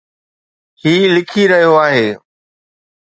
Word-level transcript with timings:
هي 0.83 0.95
لکي 1.13 1.43
رهيو 1.51 1.73
آهي 1.85 2.09